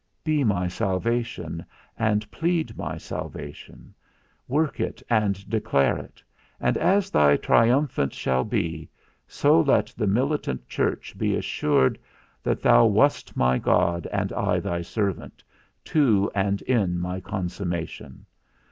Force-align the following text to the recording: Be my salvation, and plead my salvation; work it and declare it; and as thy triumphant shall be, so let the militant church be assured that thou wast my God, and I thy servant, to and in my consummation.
Be 0.23 0.43
my 0.43 0.67
salvation, 0.67 1.63
and 1.95 2.31
plead 2.31 2.75
my 2.75 2.97
salvation; 2.97 3.93
work 4.47 4.79
it 4.79 5.03
and 5.11 5.47
declare 5.47 5.95
it; 5.95 6.23
and 6.59 6.75
as 6.77 7.11
thy 7.11 7.37
triumphant 7.37 8.11
shall 8.11 8.43
be, 8.43 8.89
so 9.27 9.61
let 9.61 9.93
the 9.95 10.07
militant 10.07 10.67
church 10.67 11.15
be 11.19 11.35
assured 11.35 11.99
that 12.41 12.63
thou 12.63 12.83
wast 12.87 13.37
my 13.37 13.59
God, 13.59 14.07
and 14.07 14.33
I 14.33 14.59
thy 14.59 14.81
servant, 14.81 15.43
to 15.85 16.31
and 16.33 16.63
in 16.63 16.97
my 16.97 17.19
consummation. 17.19 18.25